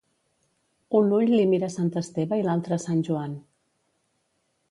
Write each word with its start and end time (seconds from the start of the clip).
Un 0.99 1.11
ull 1.17 1.33
li 1.33 1.41
mira 1.51 1.67
a 1.67 1.73
Sant 1.75 1.91
Esteve 2.01 2.41
i 2.41 2.45
l'altre 2.47 2.77
a 2.77 2.81
Sant 2.87 3.05
Joan. 3.09 3.39